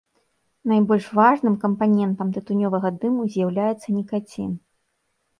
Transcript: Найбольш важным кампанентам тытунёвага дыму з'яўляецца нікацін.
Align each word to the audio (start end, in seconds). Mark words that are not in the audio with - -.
Найбольш 0.69 1.09
важным 1.17 1.57
кампанентам 1.65 2.31
тытунёвага 2.37 2.91
дыму 3.03 3.27
з'яўляецца 3.35 3.87
нікацін. 3.99 4.49